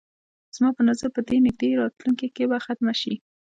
زما 0.55 0.69
په 0.77 0.81
نظر 0.89 1.07
په 1.15 1.21
دې 1.27 1.37
نږدې 1.45 1.69
راتلونکي 1.81 2.27
کې 2.35 2.43
به 2.49 2.57
ختمه 2.65 2.93
شي. 3.01 3.13